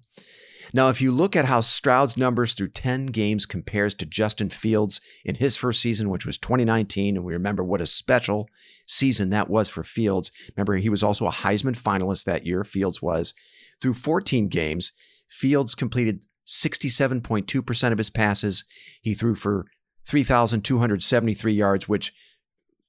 Now, 0.73 0.89
if 0.89 1.01
you 1.01 1.11
look 1.11 1.35
at 1.35 1.45
how 1.45 1.61
Stroud's 1.61 2.15
numbers 2.15 2.53
through 2.53 2.69
10 2.69 3.07
games 3.07 3.45
compares 3.45 3.93
to 3.95 4.05
Justin 4.05 4.49
Fields 4.49 5.01
in 5.25 5.35
his 5.35 5.57
first 5.57 5.81
season, 5.81 6.09
which 6.09 6.25
was 6.25 6.37
2019, 6.37 7.17
and 7.17 7.25
we 7.25 7.33
remember 7.33 7.63
what 7.63 7.81
a 7.81 7.85
special 7.85 8.47
season 8.87 9.29
that 9.31 9.49
was 9.49 9.69
for 9.69 9.83
Fields. 9.83 10.31
Remember, 10.55 10.77
he 10.77 10.89
was 10.89 11.03
also 11.03 11.27
a 11.27 11.31
Heisman 11.31 11.77
finalist 11.77 12.23
that 12.25 12.45
year, 12.45 12.63
Fields 12.63 13.01
was. 13.01 13.33
Through 13.81 13.95
14 13.95 14.47
games, 14.47 14.91
Fields 15.29 15.75
completed 15.75 16.25
67.2% 16.47 17.91
of 17.91 17.97
his 17.97 18.09
passes. 18.09 18.63
He 19.01 19.13
threw 19.13 19.35
for 19.35 19.65
3,273 20.05 21.53
yards, 21.53 21.89
which 21.89 22.13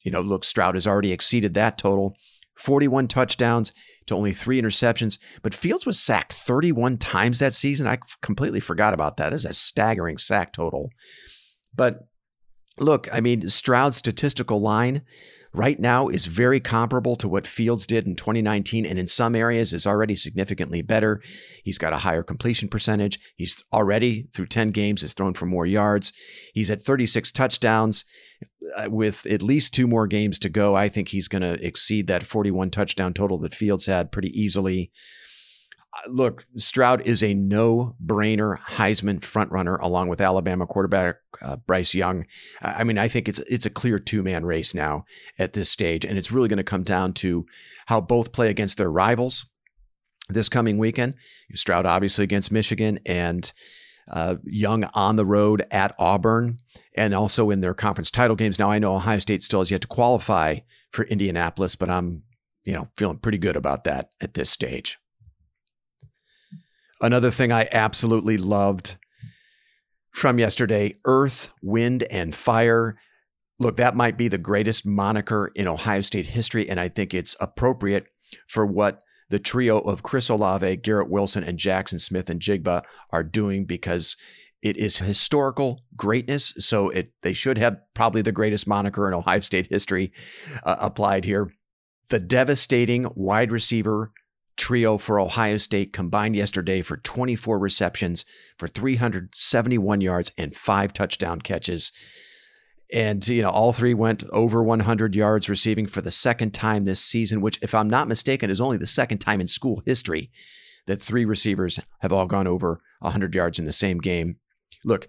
you 0.02 0.10
know, 0.10 0.20
look, 0.20 0.44
Stroud 0.44 0.74
has 0.74 0.86
already 0.86 1.12
exceeded 1.12 1.54
that 1.54 1.78
total 1.78 2.16
41 2.56 3.08
touchdowns 3.08 3.72
to 4.06 4.14
only 4.14 4.32
three 4.32 4.60
interceptions. 4.60 5.18
But 5.42 5.54
Fields 5.54 5.86
was 5.86 5.98
sacked 5.98 6.32
31 6.32 6.98
times 6.98 7.38
that 7.38 7.54
season. 7.54 7.86
I 7.86 7.98
completely 8.20 8.60
forgot 8.60 8.94
about 8.94 9.16
that. 9.16 9.32
It 9.32 9.34
was 9.34 9.46
a 9.46 9.52
staggering 9.52 10.18
sack 10.18 10.52
total. 10.52 10.90
But 11.74 12.00
look, 12.78 13.08
I 13.12 13.20
mean, 13.20 13.48
Stroud's 13.48 13.96
statistical 13.96 14.60
line 14.60 15.02
right 15.54 15.78
now 15.78 16.08
is 16.08 16.26
very 16.26 16.60
comparable 16.60 17.16
to 17.16 17.28
what 17.28 17.46
Fields 17.46 17.86
did 17.86 18.06
in 18.06 18.16
2019, 18.16 18.86
and 18.86 18.98
in 18.98 19.06
some 19.06 19.34
areas 19.34 19.72
is 19.72 19.86
already 19.86 20.16
significantly 20.16 20.82
better. 20.82 21.20
He's 21.62 21.78
got 21.78 21.92
a 21.92 21.98
higher 21.98 22.22
completion 22.22 22.68
percentage. 22.68 23.18
He's 23.36 23.62
already 23.72 24.28
through 24.34 24.46
10 24.46 24.70
games 24.70 25.02
has 25.02 25.12
thrown 25.12 25.34
for 25.34 25.46
more 25.46 25.66
yards. 25.66 26.12
He's 26.54 26.70
at 26.70 26.82
36 26.82 27.32
touchdowns. 27.32 28.04
Uh, 28.76 28.88
with 28.90 29.26
at 29.26 29.42
least 29.42 29.74
two 29.74 29.86
more 29.86 30.06
games 30.06 30.38
to 30.38 30.48
go, 30.48 30.74
I 30.74 30.88
think 30.88 31.08
he's 31.08 31.28
going 31.28 31.42
to 31.42 31.64
exceed 31.64 32.06
that 32.06 32.22
41 32.22 32.70
touchdown 32.70 33.12
total 33.12 33.38
that 33.38 33.54
Fields 33.54 33.86
had 33.86 34.12
pretty 34.12 34.28
easily 34.40 34.92
look, 36.06 36.46
Stroud 36.56 37.02
is 37.02 37.22
a 37.22 37.34
no-brainer 37.34 38.58
Heisman 38.58 39.20
frontrunner, 39.20 39.78
along 39.80 40.08
with 40.08 40.20
Alabama 40.20 40.66
quarterback 40.66 41.16
uh, 41.40 41.56
Bryce 41.56 41.94
Young. 41.94 42.26
I 42.60 42.84
mean, 42.84 42.98
I 42.98 43.08
think 43.08 43.28
it's 43.28 43.38
it's 43.40 43.66
a 43.66 43.70
clear 43.70 43.98
two-man 43.98 44.44
race 44.44 44.74
now 44.74 45.04
at 45.38 45.52
this 45.52 45.70
stage, 45.70 46.04
and 46.04 46.16
it's 46.16 46.32
really 46.32 46.48
going 46.48 46.58
to 46.58 46.64
come 46.64 46.82
down 46.82 47.12
to 47.14 47.46
how 47.86 48.00
both 48.00 48.32
play 48.32 48.48
against 48.48 48.78
their 48.78 48.90
rivals 48.90 49.46
this 50.28 50.48
coming 50.48 50.78
weekend. 50.78 51.14
Stroud 51.54 51.86
obviously 51.86 52.24
against 52.24 52.52
Michigan, 52.52 52.98
and 53.04 53.52
uh, 54.10 54.36
Young 54.44 54.84
on 54.94 55.16
the 55.16 55.24
road 55.24 55.64
at 55.70 55.94
Auburn, 55.98 56.58
and 56.96 57.14
also 57.14 57.50
in 57.50 57.60
their 57.60 57.74
conference 57.74 58.10
title 58.10 58.36
games. 58.36 58.58
Now, 58.58 58.70
I 58.70 58.78
know 58.78 58.94
Ohio 58.94 59.18
State 59.18 59.42
still 59.42 59.60
has 59.60 59.70
yet 59.70 59.82
to 59.82 59.88
qualify 59.88 60.58
for 60.90 61.04
Indianapolis, 61.04 61.76
but 61.76 61.90
I'm 61.90 62.22
you 62.64 62.74
know 62.74 62.88
feeling 62.96 63.18
pretty 63.18 63.38
good 63.38 63.56
about 63.56 63.84
that 63.84 64.10
at 64.20 64.34
this 64.34 64.50
stage. 64.50 64.98
Another 67.00 67.30
thing 67.30 67.50
I 67.50 67.68
absolutely 67.72 68.36
loved 68.36 68.96
from 70.12 70.38
yesterday 70.38 70.96
Earth, 71.04 71.52
Wind, 71.62 72.04
and 72.04 72.34
Fire. 72.34 72.96
Look, 73.58 73.76
that 73.76 73.96
might 73.96 74.16
be 74.16 74.28
the 74.28 74.38
greatest 74.38 74.86
moniker 74.86 75.50
in 75.54 75.68
Ohio 75.68 76.00
State 76.00 76.26
history, 76.26 76.68
and 76.68 76.78
I 76.78 76.88
think 76.88 77.14
it's 77.14 77.36
appropriate 77.40 78.06
for 78.46 78.66
what 78.66 79.02
the 79.32 79.38
trio 79.38 79.78
of 79.78 80.02
Chris 80.02 80.28
Olave, 80.28 80.76
Garrett 80.76 81.08
Wilson, 81.08 81.42
and 81.42 81.58
Jackson 81.58 81.98
Smith-Njigba 81.98 82.84
are 83.08 83.24
doing 83.24 83.64
because 83.64 84.14
it 84.60 84.76
is 84.76 84.98
historical 84.98 85.84
greatness. 85.96 86.52
So 86.58 86.90
it 86.90 87.14
they 87.22 87.32
should 87.32 87.56
have 87.56 87.78
probably 87.94 88.20
the 88.20 88.30
greatest 88.30 88.66
moniker 88.66 89.08
in 89.08 89.14
Ohio 89.14 89.40
State 89.40 89.68
history 89.68 90.12
uh, 90.64 90.76
applied 90.78 91.24
here. 91.24 91.50
The 92.10 92.20
devastating 92.20 93.06
wide 93.14 93.50
receiver 93.50 94.12
trio 94.58 94.98
for 94.98 95.18
Ohio 95.18 95.56
State 95.56 95.94
combined 95.94 96.36
yesterday 96.36 96.82
for 96.82 96.98
24 96.98 97.58
receptions 97.58 98.26
for 98.58 98.68
371 98.68 100.02
yards 100.02 100.30
and 100.36 100.54
five 100.54 100.92
touchdown 100.92 101.40
catches. 101.40 101.90
And, 102.92 103.26
you 103.26 103.40
know, 103.40 103.50
all 103.50 103.72
three 103.72 103.94
went 103.94 104.22
over 104.32 104.62
100 104.62 105.16
yards 105.16 105.48
receiving 105.48 105.86
for 105.86 106.02
the 106.02 106.10
second 106.10 106.52
time 106.52 106.84
this 106.84 107.00
season, 107.00 107.40
which, 107.40 107.58
if 107.62 107.74
I'm 107.74 107.88
not 107.88 108.06
mistaken, 108.06 108.50
is 108.50 108.60
only 108.60 108.76
the 108.76 108.86
second 108.86 109.18
time 109.18 109.40
in 109.40 109.46
school 109.46 109.82
history 109.86 110.30
that 110.86 111.00
three 111.00 111.24
receivers 111.24 111.80
have 112.00 112.12
all 112.12 112.26
gone 112.26 112.46
over 112.46 112.82
100 113.00 113.34
yards 113.34 113.58
in 113.58 113.64
the 113.64 113.72
same 113.72 113.98
game. 113.98 114.36
Look, 114.84 115.08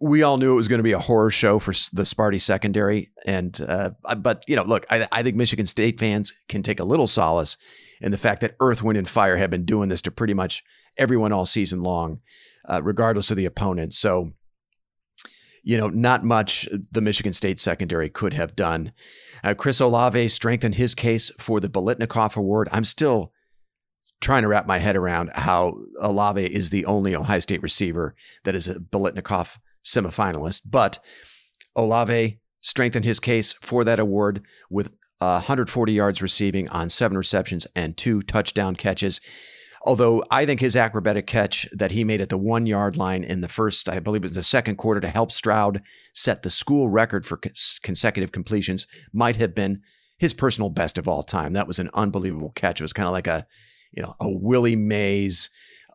we 0.00 0.22
all 0.22 0.36
knew 0.36 0.52
it 0.52 0.56
was 0.56 0.68
going 0.68 0.80
to 0.80 0.84
be 0.84 0.92
a 0.92 0.98
horror 0.98 1.30
show 1.30 1.58
for 1.58 1.72
the 1.92 2.02
Sparty 2.02 2.40
secondary. 2.40 3.10
And, 3.24 3.58
uh, 3.66 3.90
but, 4.18 4.44
you 4.48 4.56
know, 4.56 4.64
look, 4.64 4.84
I, 4.90 5.06
I 5.12 5.22
think 5.22 5.36
Michigan 5.36 5.64
State 5.64 5.98
fans 5.98 6.32
can 6.48 6.62
take 6.62 6.80
a 6.80 6.84
little 6.84 7.06
solace 7.06 7.56
in 8.00 8.10
the 8.10 8.18
fact 8.18 8.40
that 8.40 8.56
Earth, 8.60 8.82
Wind, 8.82 8.98
and 8.98 9.08
Fire 9.08 9.36
have 9.36 9.50
been 9.50 9.64
doing 9.64 9.88
this 9.88 10.02
to 10.02 10.10
pretty 10.10 10.34
much 10.34 10.64
everyone 10.98 11.32
all 11.32 11.46
season 11.46 11.82
long, 11.84 12.20
uh, 12.68 12.82
regardless 12.82 13.30
of 13.30 13.36
the 13.36 13.46
opponent. 13.46 13.94
So, 13.94 14.32
you 15.62 15.78
know, 15.78 15.88
not 15.88 16.24
much 16.24 16.68
the 16.90 17.00
Michigan 17.00 17.32
State 17.32 17.60
secondary 17.60 18.08
could 18.08 18.34
have 18.34 18.56
done. 18.56 18.92
Uh, 19.44 19.54
Chris 19.54 19.80
Olave 19.80 20.28
strengthened 20.28 20.74
his 20.74 20.94
case 20.94 21.30
for 21.38 21.60
the 21.60 21.68
Biletnikoff 21.68 22.36
Award. 22.36 22.68
I'm 22.72 22.84
still 22.84 23.32
trying 24.20 24.42
to 24.42 24.48
wrap 24.48 24.66
my 24.66 24.78
head 24.78 24.96
around 24.96 25.30
how 25.34 25.76
Olave 26.00 26.44
is 26.44 26.70
the 26.70 26.84
only 26.86 27.14
Ohio 27.14 27.40
State 27.40 27.62
receiver 27.62 28.14
that 28.44 28.54
is 28.54 28.68
a 28.68 28.76
Biletnikoff 28.76 29.58
semifinalist, 29.84 30.62
but 30.64 30.98
Olave 31.74 32.38
strengthened 32.60 33.04
his 33.04 33.20
case 33.20 33.52
for 33.54 33.82
that 33.84 33.98
award 33.98 34.42
with 34.70 34.92
140 35.18 35.92
yards 35.92 36.22
receiving 36.22 36.68
on 36.68 36.88
seven 36.88 37.16
receptions 37.16 37.66
and 37.76 37.96
two 37.96 38.22
touchdown 38.22 38.74
catches. 38.76 39.20
Although 39.84 40.24
I 40.30 40.46
think 40.46 40.60
his 40.60 40.76
acrobatic 40.76 41.26
catch 41.26 41.68
that 41.72 41.90
he 41.90 42.04
made 42.04 42.20
at 42.20 42.28
the 42.28 42.38
one 42.38 42.66
yard 42.66 42.96
line 42.96 43.24
in 43.24 43.40
the 43.40 43.48
first, 43.48 43.88
I 43.88 43.98
believe 43.98 44.22
it 44.22 44.26
was 44.26 44.34
the 44.34 44.42
second 44.42 44.76
quarter 44.76 45.00
to 45.00 45.08
help 45.08 45.32
Stroud 45.32 45.82
set 46.12 46.42
the 46.42 46.50
school 46.50 46.88
record 46.88 47.26
for 47.26 47.40
consecutive 47.82 48.30
completions 48.30 48.86
might 49.12 49.36
have 49.36 49.54
been 49.54 49.82
his 50.18 50.34
personal 50.34 50.70
best 50.70 50.98
of 50.98 51.08
all 51.08 51.24
time. 51.24 51.52
That 51.52 51.66
was 51.66 51.80
an 51.80 51.90
unbelievable 51.94 52.52
catch. 52.54 52.80
It 52.80 52.84
was 52.84 52.92
kind 52.92 53.08
of 53.08 53.12
like 53.12 53.26
a, 53.26 53.44
you 53.90 54.02
know, 54.02 54.14
a 54.20 54.30
Willie 54.30 54.76
Mays 54.76 55.50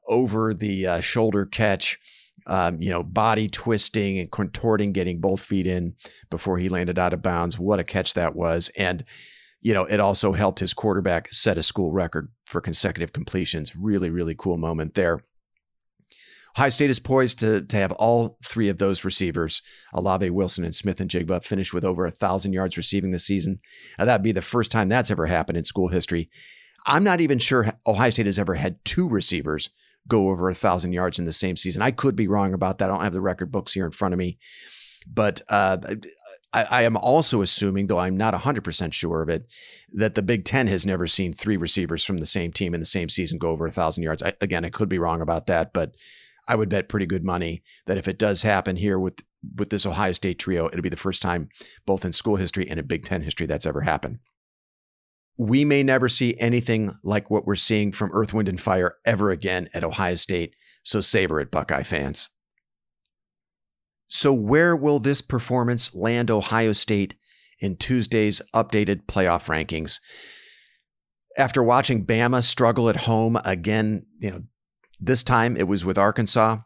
over 0.08 0.54
the 0.54 0.86
uh, 0.86 1.00
shoulder 1.00 1.46
catch 1.46 1.98
um, 2.48 2.82
you 2.82 2.90
know, 2.90 3.04
body 3.04 3.50
twisting 3.50 4.18
and 4.20 4.32
contorting, 4.32 4.94
getting 4.94 5.20
both 5.20 5.42
feet 5.42 5.68
in 5.68 5.96
before 6.30 6.58
he 6.58 6.70
landed 6.70 6.98
out 6.98 7.14
of 7.14 7.22
bounds. 7.22 7.60
What 7.60 7.80
a 7.80 7.84
catch 7.84 8.14
that 8.14 8.36
was. 8.36 8.72
And, 8.78 9.04
you 9.62 9.74
know, 9.74 9.86
it 9.86 10.00
also 10.00 10.34
helped 10.34 10.60
his 10.60 10.74
quarterback 10.74 11.34
set 11.34 11.58
a 11.58 11.64
school 11.64 11.92
record 11.92 12.30
for 12.46 12.62
consecutive 12.62 13.14
completions. 13.14 13.76
Really, 13.76 14.10
really 14.10 14.36
cool 14.36 14.58
moment 14.58 14.94
there. 14.94 15.22
Ohio 16.58 16.70
State 16.70 16.90
is 16.90 17.00
poised 17.00 17.40
to, 17.40 17.62
to 17.62 17.78
have 17.78 17.92
all 17.94 18.38
three 18.44 18.70
of 18.70 18.80
those 18.80 19.06
receivers, 19.06 19.62
Olave, 19.94 20.32
Wilson, 20.32 20.64
and 20.64 20.74
Smith-Njigba, 20.74 21.44
finish 21.44 21.72
with 21.72 21.86
over 21.86 22.06
a 22.06 22.12
thousand 22.12 22.54
yards 22.54 22.78
receiving 22.78 23.12
this 23.12 23.26
season. 23.26 23.60
Now, 24.00 24.06
that'd 24.06 24.24
be 24.24 24.32
the 24.32 24.42
first 24.42 24.72
time 24.72 24.88
that's 24.88 25.12
ever 25.12 25.28
happened 25.28 25.60
in 25.60 25.66
school 25.66 25.90
history. 25.90 26.32
I'm 26.88 27.04
not 27.04 27.22
even 27.22 27.38
sure 27.38 27.74
Ohio 27.86 28.10
State 28.10 28.26
has 28.26 28.40
ever 28.40 28.56
had 28.56 28.84
two 28.86 29.08
receivers 29.08 29.70
go 30.08 30.30
over 30.30 30.50
a 30.50 30.56
thousand 30.56 30.94
yards 30.94 31.20
in 31.20 31.26
the 31.26 31.32
same 31.32 31.58
season. 31.58 31.82
I 31.82 31.92
could 31.92 32.16
be 32.16 32.28
wrong 32.28 32.54
about 32.54 32.80
that. 32.80 32.90
I 32.90 32.94
don't 32.94 33.04
have 33.04 33.14
the 33.14 33.22
record 33.22 33.52
books 33.52 33.74
here 33.74 33.86
in 33.86 33.92
front 33.92 34.14
of 34.14 34.18
me, 34.18 34.40
but 35.06 35.42
uh, 35.50 35.78
I, 36.54 36.64
I, 36.64 36.82
am 36.84 36.96
also 36.96 37.42
assuming, 37.42 37.88
though 37.88 38.00
I'm 38.00 38.16
not 38.16 38.34
100% 38.34 38.94
sure 38.94 39.22
of 39.22 39.30
it, 39.30 39.52
that 39.94 40.16
the 40.16 40.22
Big 40.22 40.46
Ten 40.46 40.68
has 40.68 40.86
never 40.86 41.06
seen 41.06 41.34
three 41.34 41.58
receivers 41.58 42.06
from 42.06 42.18
the 42.18 42.26
same 42.26 42.54
team 42.54 42.74
in 42.74 42.80
the 42.80 42.86
same 42.86 43.10
season 43.10 43.38
go 43.38 43.50
over 43.50 43.68
a 43.68 43.72
thousand 43.72 44.04
yards. 44.04 44.24
I, 44.24 44.34
again, 44.40 44.64
I 44.64 44.70
could 44.70 44.90
be 44.90 45.00
wrong 45.00 45.22
about 45.22 45.48
that, 45.48 45.74
but 45.74 45.94
I 46.48 46.56
would 46.56 46.70
bet 46.70 46.90
pretty 46.90 47.06
good 47.06 47.26
money 47.26 47.64
that 47.86 47.98
if 47.98 48.08
it 48.08 48.18
does 48.18 48.42
happen 48.42 48.78
here 48.78 48.98
with 48.98 49.22
with 49.56 49.70
this 49.70 49.86
Ohio 49.86 50.14
State 50.14 50.40
trio, 50.40 50.66
it'll 50.68 50.82
be 50.82 50.90
the 50.90 50.98
first 50.98 51.22
time 51.22 51.50
both 51.86 52.04
in 52.04 52.12
school 52.12 52.38
history 52.38 52.68
and 52.68 52.80
in 52.80 52.88
Big 52.88 53.06
Ten 53.06 53.22
history 53.22 53.46
that's 53.46 53.68
ever 53.68 53.82
happened 53.82 54.20
we 55.38 55.64
may 55.64 55.84
never 55.84 56.10
see 56.10 56.36
anything 56.40 56.92
like 57.04 57.30
what 57.30 57.46
we're 57.46 57.56
seeing 57.56 57.92
from 57.92 58.10
Earth, 58.12 58.34
Wind, 58.34 58.50
and 58.50 58.60
Fire 58.60 58.96
ever 59.06 59.30
again 59.32 59.70
at 59.74 59.84
Ohio 59.84 60.16
State. 60.16 60.56
So 60.84 61.00
savor 61.00 61.40
it, 61.40 61.52
Buckeye 61.52 61.84
fans. 61.84 62.30
So, 64.08 64.34
where 64.34 64.76
will 64.76 65.00
this 65.00 65.22
performance 65.22 65.94
land 65.94 66.32
Ohio 66.32 66.74
State 66.74 67.16
in 67.60 67.76
Tuesday's 67.76 68.42
updated 68.56 69.06
playoff 69.06 69.48
rankings? 69.48 70.00
After 71.38 71.62
watching 71.62 72.06
Bama 72.06 72.44
struggle 72.44 72.90
at 72.90 72.96
home 72.96 73.38
again, 73.44 74.06
you 74.20 74.32
know, 74.32 74.42
this 75.00 75.24
time 75.24 75.58
it 75.58 75.68
was 75.68 75.86
with 75.86 75.98
Arkansas, 75.98 76.58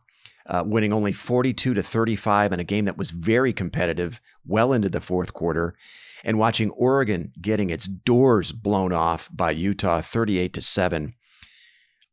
uh, 0.46 0.64
winning 0.66 0.94
only 0.94 1.12
42 1.12 1.74
to 1.74 1.84
35 1.84 2.54
in 2.54 2.60
a 2.60 2.64
game 2.64 2.86
that 2.86 2.98
was 2.98 3.12
very 3.12 3.54
competitive 3.54 4.22
well 4.46 4.72
into 4.72 4.90
the 4.90 5.02
fourth 5.02 5.34
quarter 5.34 5.76
and 6.24 6.38
watching 6.38 6.70
Oregon 6.72 7.32
getting 7.42 7.70
its 7.70 7.88
doors 7.88 8.52
blown 8.52 8.94
off 8.94 9.30
by 9.34 9.52
Utah 9.52 10.02
38 10.02 10.54
to 10.54 10.62
7. 10.62 11.14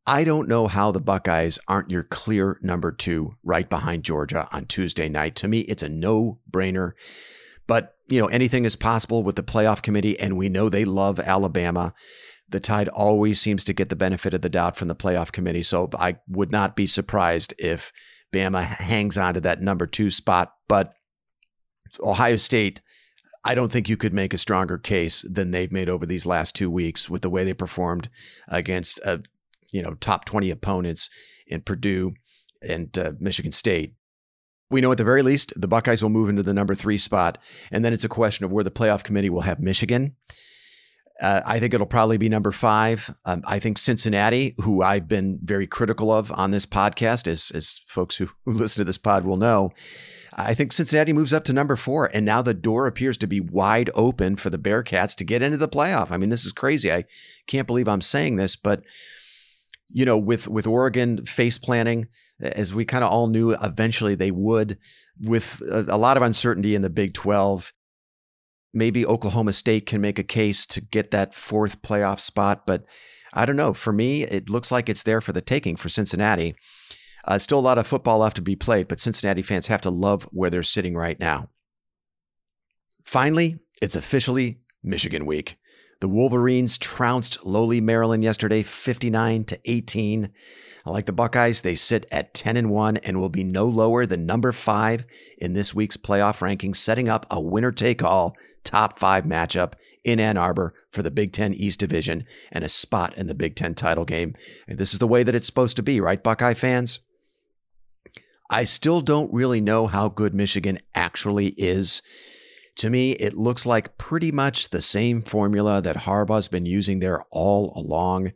I 0.09 0.25
don't 0.25 0.49
know 0.49 0.69
how 0.69 0.91
the 0.91 1.01
Buckeyes 1.01 1.59
aren't 1.69 1.91
your 1.91 2.03
clear 2.03 2.59
number 2.63 2.91
2 2.91 3.37
right 3.45 3.69
behind 3.69 4.05
Georgia 4.05 4.49
on 4.51 4.65
Tuesday 4.65 5.07
night. 5.07 5.37
To 5.37 5.49
me, 5.49 5.61
it's 5.61 5.83
a 5.83 5.89
no-brainer. 5.91 6.93
But, 7.67 7.95
you 8.09 8.19
know, 8.19 8.29
anything 8.29 8.65
is 8.65 8.75
possible 8.75 9.23
with 9.23 9.37
the 9.37 9.43
playoff 9.43 9.83
committee 9.83 10.19
and 10.19 10.39
we 10.39 10.49
know 10.49 10.71
they 10.71 10.87
love 10.87 11.21
Alabama. 11.21 11.93
The 12.49 12.59
Tide 12.59 12.89
always 12.89 13.39
seems 13.39 13.65
to 13.65 13.75
get 13.75 13.91
the 13.91 13.97
benefit 13.97 14.33
of 14.33 14.41
the 14.41 14.49
doubt 14.49 14.77
from 14.77 14.89
the 14.89 14.97
playoff 14.97 15.31
committee, 15.31 15.63
so 15.63 15.91
I 15.99 16.17
would 16.27 16.51
not 16.51 16.75
be 16.75 16.87
surprised 16.87 17.53
if 17.59 17.93
Bama 18.33 18.65
hangs 18.65 19.19
on 19.19 19.35
to 19.35 19.43
that 19.43 19.61
number 19.61 19.87
2 19.87 20.11
spot, 20.11 20.55
but 20.69 20.95
Ohio 22.01 22.37
State 22.37 22.81
I 23.45 23.55
don't 23.55 23.71
think 23.71 23.89
you 23.89 23.97
could 23.97 24.13
make 24.13 24.35
a 24.35 24.39
stronger 24.39 24.79
case 24.79 25.23
than 25.23 25.53
they've 25.53 25.73
made 25.73 25.89
over 25.89 26.05
these 26.05 26.27
last 26.27 26.55
two 26.55 26.71
weeks 26.71 27.09
with 27.09 27.23
the 27.23 27.31
way 27.31 27.45
they 27.45 27.55
performed 27.55 28.09
against, 28.49 29.01
uh, 29.07 29.19
you 29.71 29.83
know, 29.83 29.95
top 29.95 30.25
20 30.25 30.51
opponents 30.51 31.11
in 31.47 31.61
Purdue 31.61 32.15
and 32.63 32.97
uh, 32.99 33.13
Michigan 33.19 33.53
State. 33.53 33.95
We 34.71 34.81
know 34.81 34.93
at 34.93 34.99
the 34.99 35.05
very 35.05 35.23
least 35.23 35.53
the 35.57 35.69
Buckeyes 35.69 36.03
will 36.03 36.11
move 36.11 36.29
into 36.29 36.43
the 36.43 36.53
number 36.53 36.75
three 36.75 36.99
spot, 36.99 37.43
and 37.71 37.85
then 37.85 37.93
it's 37.93 38.05
a 38.05 38.09
question 38.09 38.45
of 38.45 38.53
where 38.53 38.65
the 38.65 38.71
playoff 38.71 39.03
committee 39.03 39.31
will 39.31 39.41
have 39.43 39.61
Michigan. 39.61 40.17
Uh, 41.21 41.41
I 41.45 41.59
think 41.59 41.75
it'll 41.75 41.87
probably 41.87 42.17
be 42.17 42.29
number 42.29 42.53
five. 42.53 43.13
Um, 43.25 43.43
I 43.45 43.59
think 43.59 43.77
Cincinnati, 43.79 44.55
who 44.61 44.83
I've 44.83 45.09
been 45.09 45.41
very 45.43 45.67
critical 45.67 46.13
of 46.13 46.31
on 46.31 46.53
this 46.53 46.65
podcast, 46.65 47.27
as, 47.27 47.51
as 47.53 47.81
folks 47.89 48.17
who, 48.17 48.29
who 48.45 48.53
listen 48.53 48.83
to 48.83 48.85
this 48.85 48.99
pod 48.99 49.25
will 49.25 49.37
know, 49.37 49.73
I 50.35 50.55
think 50.55 50.73
Cincinnati 50.73 51.13
moves 51.13 51.33
up 51.33 51.43
to 51.45 51.53
number 51.53 51.75
four, 51.75 52.09
and 52.15 52.25
now 52.25 52.43
the 52.43 52.55
door 52.55 52.87
appears 52.87 53.17
to 53.19 53.27
be 53.27 53.41
wide 53.41 53.91
open 53.95 54.37
for 54.37 54.51
the 54.51 54.59
Bearcats 54.59 55.17
to 55.17 55.25
get 55.25 55.43
into 55.43 55.57
the 55.57 55.69
playoff. 55.69 56.13
I 56.13 56.17
mean, 56.17 56.29
this 56.29 56.47
is 56.47 56.53
crazy. 56.53 56.93
I 56.93 57.05
can't 57.49 57.67
believe 57.67 57.89
I'm 57.89 58.01
saying 58.01 58.37
this, 58.37 58.55
but 58.55 58.83
you 59.91 60.05
know, 60.05 60.19
with 60.19 60.49
with 60.49 60.67
Oregon 60.67 61.25
face 61.25 61.59
planning, 61.59 62.09
as 62.41 62.75
we 62.75 62.85
kind 62.85 63.05
of 63.05 63.11
all 63.11 63.29
knew, 63.29 63.53
eventually 63.53 64.15
they 64.15 64.31
would, 64.31 64.79
with 65.21 65.63
a, 65.63 65.87
a 65.89 65.97
lot 65.97 66.17
of 66.17 66.23
uncertainty 66.23 66.75
in 66.75 66.83
the 66.83 66.91
Big 66.91 67.15
Twelve. 67.15 67.73
Maybe 68.75 69.07
Oklahoma 69.07 69.55
State 69.55 69.87
can 69.87 70.01
make 70.01 70.19
a 70.19 70.23
case 70.23 70.67
to 70.67 70.83
get 70.83 71.11
that 71.11 71.35
fourth 71.35 71.81
playoff 71.81 72.21
spot, 72.21 72.67
but 72.67 72.85
I 73.33 73.47
don't 73.47 73.57
know. 73.57 73.73
For 73.73 73.93
me, 73.93 74.25
it 74.25 74.51
looks 74.51 74.71
like 74.71 74.89
it's 74.89 75.05
there 75.05 75.23
for 75.23 75.33
the 75.33 75.41
taking 75.41 75.75
for 75.77 75.89
Cincinnati. 75.89 76.55
Uh, 77.25 77.39
still 77.39 77.59
a 77.59 77.61
lot 77.61 77.79
of 77.79 77.87
football 77.87 78.19
left 78.19 78.37
to 78.37 78.43
be 78.43 78.57
played, 78.57 78.89
but 78.89 79.01
Cincinnati 79.01 79.43
fans 79.43 79.67
have 79.67 79.81
to 79.83 79.91
love 79.91 80.25
where 80.25 80.51
they're 80.51 80.63
sitting 80.63 80.95
right 80.95 81.19
now. 81.19 81.49
Finally, 83.05 83.59
it's 83.81 83.97
officially 83.97 84.61
Michigan 84.83 85.25
week. 85.25 85.57
The 86.01 86.09
Wolverines 86.09 86.79
trounced 86.79 87.45
lowly 87.45 87.81
Maryland 87.81 88.23
yesterday 88.23 88.63
59 88.63 89.45
to 89.45 89.61
18. 89.65 90.31
Like 90.87 91.07
the 91.07 91.13
Buckeyes, 91.13 91.61
they 91.63 91.75
sit 91.75 92.07
at 92.13 92.35
10 92.35 92.57
and 92.57 92.71
1 92.71 92.99
and 92.99 93.21
will 93.21 93.29
be 93.29 93.43
no 93.43 93.67
lower 93.67 94.07
than 94.07 94.25
number 94.25 94.53
5 94.53 95.05
in 95.39 95.53
this 95.53 95.75
week's 95.75 95.97
playoff 95.97 96.39
rankings, 96.39 96.77
setting 96.77 97.09
up 97.09 97.27
a 97.31 97.41
winner 97.41 97.73
take 97.73 98.03
all 98.03 98.37
top 98.63 98.99
5 98.99 99.25
matchup 99.25 99.73
in 100.05 100.21
Ann 100.21 100.37
Arbor 100.37 100.73
for 100.91 101.03
the 101.03 101.11
Big 101.11 101.33
10 101.33 101.53
East 101.53 101.81
Division 101.81 102.25
and 102.53 102.65
a 102.65 102.69
spot 102.69 103.17
in 103.19 103.27
the 103.27 103.35
Big 103.35 103.57
10 103.57 103.75
title 103.75 104.05
game. 104.05 104.35
And 104.69 104.79
this 104.79 104.93
is 104.93 105.01
the 105.01 105.09
way 105.09 105.25
that 105.25 105.35
it's 105.35 105.47
supposed 105.47 105.77
to 105.77 105.83
be, 105.83 106.01
right 106.01 106.23
Buckeye 106.23 106.55
fans? 106.55 107.01
I 108.51 108.65
still 108.65 109.01
don't 109.01 109.33
really 109.33 109.61
know 109.61 109.89
how 109.89 110.09
good 110.09 110.33
Michigan 110.33 110.79
actually 110.95 111.49
is. 111.59 112.03
To 112.79 112.91
me, 112.91 113.13
it 113.13 113.35
looks 113.35 113.67
like 113.67 113.99
pretty 113.99 114.31
much 114.31 114.69
the 114.69 114.81
same 114.81 115.23
formula 115.23 115.83
that 115.83 115.97
Harbaugh's 115.97 116.49
been 116.49 116.67
using 116.67 117.01
there 117.01 117.25
all 117.31 117.73
along. 117.77 118.33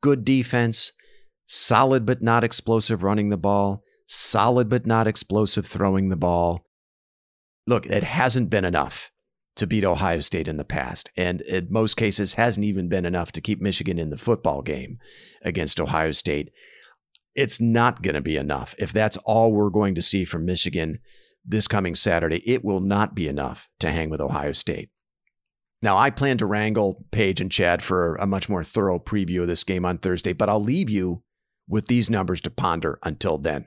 Good 0.00 0.24
defense, 0.24 0.92
solid 1.46 2.06
but 2.06 2.22
not 2.22 2.44
explosive 2.44 3.02
running 3.02 3.28
the 3.28 3.36
ball, 3.36 3.82
solid 4.06 4.68
but 4.68 4.86
not 4.86 5.06
explosive 5.06 5.66
throwing 5.66 6.08
the 6.08 6.16
ball. 6.16 6.66
Look, 7.66 7.86
it 7.86 8.04
hasn't 8.04 8.50
been 8.50 8.64
enough 8.64 9.10
to 9.56 9.66
beat 9.66 9.84
Ohio 9.84 10.20
State 10.20 10.48
in 10.48 10.56
the 10.56 10.64
past, 10.64 11.10
and 11.16 11.42
in 11.42 11.68
most 11.70 11.96
cases 11.96 12.34
hasn't 12.34 12.64
even 12.64 12.88
been 12.88 13.04
enough 13.04 13.32
to 13.32 13.40
keep 13.40 13.60
Michigan 13.60 13.98
in 13.98 14.10
the 14.10 14.16
football 14.16 14.62
game 14.62 14.98
against 15.42 15.80
Ohio 15.80 16.12
State 16.12 16.50
it's 17.34 17.60
not 17.60 18.02
going 18.02 18.14
to 18.14 18.20
be 18.20 18.36
enough. 18.36 18.74
If 18.78 18.92
that's 18.92 19.16
all 19.18 19.52
we're 19.52 19.70
going 19.70 19.94
to 19.96 20.02
see 20.02 20.24
from 20.24 20.44
Michigan 20.44 21.00
this 21.44 21.68
coming 21.68 21.94
Saturday, 21.94 22.42
it 22.48 22.64
will 22.64 22.80
not 22.80 23.14
be 23.14 23.28
enough 23.28 23.68
to 23.80 23.90
hang 23.90 24.10
with 24.10 24.20
Ohio 24.20 24.52
State. 24.52 24.90
Now, 25.82 25.98
I 25.98 26.08
plan 26.10 26.38
to 26.38 26.46
wrangle 26.46 27.04
Paige 27.10 27.42
and 27.42 27.52
Chad 27.52 27.82
for 27.82 28.16
a 28.16 28.26
much 28.26 28.48
more 28.48 28.64
thorough 28.64 28.98
preview 28.98 29.42
of 29.42 29.48
this 29.48 29.64
game 29.64 29.84
on 29.84 29.98
Thursday, 29.98 30.32
but 30.32 30.48
I'll 30.48 30.62
leave 30.62 30.88
you 30.88 31.22
with 31.68 31.86
these 31.86 32.08
numbers 32.08 32.40
to 32.42 32.50
ponder 32.50 32.98
until 33.02 33.36
then. 33.36 33.66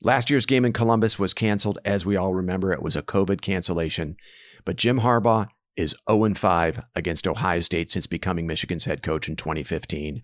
Last 0.00 0.30
year's 0.30 0.46
game 0.46 0.64
in 0.64 0.72
Columbus 0.72 1.18
was 1.18 1.34
canceled. 1.34 1.78
As 1.84 2.04
we 2.04 2.16
all 2.16 2.34
remember, 2.34 2.72
it 2.72 2.82
was 2.82 2.96
a 2.96 3.02
COVID 3.02 3.40
cancellation. 3.40 4.16
But 4.64 4.76
Jim 4.76 5.00
Harbaugh 5.00 5.48
is 5.76 5.94
0 6.10 6.34
5 6.34 6.82
against 6.96 7.28
Ohio 7.28 7.60
State 7.60 7.90
since 7.90 8.06
becoming 8.06 8.46
Michigan's 8.46 8.84
head 8.84 9.02
coach 9.02 9.28
in 9.28 9.36
2015. 9.36 10.22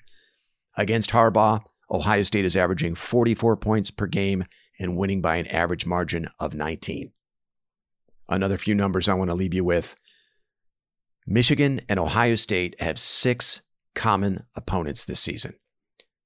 Against 0.77 1.11
Harbaugh, 1.11 1.63
Ohio 1.91 2.23
State 2.23 2.45
is 2.45 2.57
averaging 2.57 2.95
44 2.95 3.57
points 3.57 3.91
per 3.91 4.07
game 4.07 4.45
and 4.79 4.97
winning 4.97 5.23
by 5.23 5.37
an 5.37 5.47
average 5.47 5.87
margin 5.87 6.29
of 6.39 6.55
19. 6.55 7.13
Another 8.29 8.59
few 8.59 8.75
numbers 8.75 9.09
I 9.09 9.15
want 9.15 9.31
to 9.31 9.35
leave 9.35 9.55
you 9.55 9.65
with. 9.65 9.99
Michigan 11.27 11.81
and 11.89 11.99
Ohio 11.99 12.35
State 12.35 12.81
have 12.81 12.99
six 12.99 13.63
common 13.95 14.45
opponents 14.55 15.05
this 15.05 15.21
season 15.21 15.55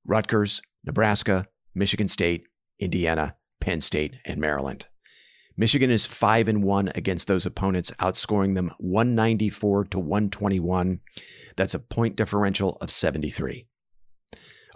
Rutgers, 0.04 0.60
Nebraska, 0.84 1.46
Michigan 1.74 2.08
State, 2.08 2.44
Indiana, 2.80 3.36
Penn 3.60 3.80
State, 3.80 4.16
and 4.24 4.40
Maryland. 4.40 4.86
Michigan 5.56 5.90
is 5.90 6.06
5 6.06 6.48
and 6.48 6.64
1 6.64 6.92
against 6.94 7.28
those 7.28 7.46
opponents, 7.46 7.90
outscoring 8.00 8.54
them 8.54 8.72
194 8.78 9.84
to 9.86 9.98
121. 9.98 11.00
That's 11.56 11.74
a 11.74 11.78
point 11.78 12.16
differential 12.16 12.78
of 12.80 12.90
73. 12.90 13.66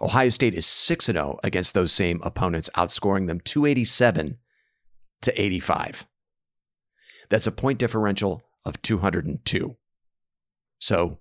Ohio 0.01 0.29
State 0.29 0.55
is 0.55 0.67
6 0.67 1.07
0 1.07 1.39
against 1.43 1.75
those 1.75 1.93
same 1.93 2.21
opponents, 2.23 2.71
outscoring 2.77 3.27
them 3.27 3.41
287 3.41 4.39
to 5.23 5.43
85. 5.43 6.07
That's 7.29 7.47
a 7.47 7.53
point 7.53 7.79
differential 7.79 8.43
of 8.65 8.81
202. 8.83 9.77
So 10.79 11.19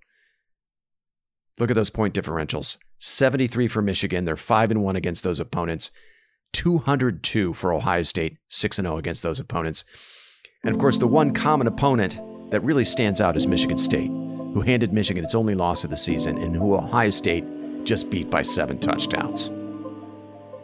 look 1.58 1.70
at 1.70 1.76
those 1.76 1.90
point 1.90 2.14
differentials 2.14 2.78
73 3.00 3.68
for 3.68 3.82
Michigan. 3.82 4.26
They're 4.26 4.36
5 4.36 4.72
and 4.72 4.84
1 4.84 4.96
against 4.96 5.24
those 5.24 5.40
opponents. 5.40 5.92
202 6.54 7.54
for 7.54 7.74
Ohio 7.74 8.04
State, 8.04 8.38
6 8.48 8.78
0 8.78 8.98
against 8.98 9.24
those 9.24 9.40
opponents. 9.40 9.84
And 10.64 10.74
of 10.74 10.80
course, 10.80 10.98
the 10.98 11.08
one 11.08 11.34
common 11.34 11.68
opponent 11.68 12.20
that 12.52 12.62
really 12.62 12.86
stands 12.86 13.20
out 13.20 13.36
is 13.36 13.48
Michigan 13.48 13.78
State, 13.78 14.08
who 14.08 14.62
handed 14.62 14.94
Michigan 14.94 15.24
its 15.24 15.36
only 15.36 15.56
loss 15.56 15.84
of 15.84 15.90
the 15.90 15.98
season 15.98 16.38
and 16.38 16.56
who 16.56 16.76
Ohio 16.76 17.10
State 17.10 17.44
just 17.86 18.10
beat 18.10 18.30
by 18.30 18.42
seven 18.42 18.80
touchdowns. 18.80 19.52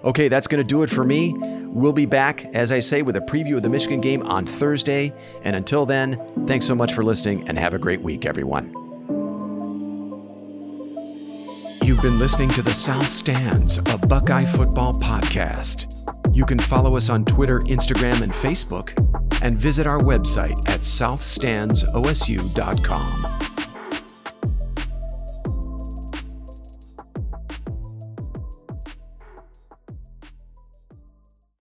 Okay, 0.03 0.29
that's 0.29 0.47
going 0.47 0.57
to 0.57 0.67
do 0.67 0.81
it 0.83 0.89
for 0.89 1.05
me. 1.05 1.33
We'll 1.67 1.93
be 1.93 2.07
back, 2.07 2.43
as 2.55 2.71
I 2.71 2.79
say, 2.79 3.03
with 3.03 3.15
a 3.15 3.21
preview 3.21 3.57
of 3.57 3.63
the 3.63 3.69
Michigan 3.69 4.01
game 4.01 4.23
on 4.23 4.47
Thursday. 4.47 5.13
And 5.43 5.55
until 5.55 5.85
then, 5.85 6.19
thanks 6.47 6.65
so 6.65 6.73
much 6.73 6.93
for 6.93 7.03
listening 7.03 7.47
and 7.47 7.59
have 7.59 7.75
a 7.75 7.79
great 7.79 8.01
week, 8.01 8.25
everyone. 8.25 8.73
You've 11.83 12.01
been 12.01 12.19
listening 12.19 12.49
to 12.49 12.61
the 12.61 12.73
South 12.73 13.09
Stands, 13.09 13.77
a 13.77 13.97
Buckeye 13.97 14.45
football 14.45 14.93
podcast. 14.93 15.97
You 16.33 16.45
can 16.45 16.57
follow 16.57 16.95
us 16.95 17.09
on 17.09 17.25
Twitter, 17.25 17.59
Instagram, 17.61 18.21
and 18.21 18.31
Facebook, 18.31 18.93
and 19.41 19.57
visit 19.57 19.85
our 19.85 19.99
website 19.99 20.57
at 20.69 20.79
southstandsosu.com. 20.81 23.50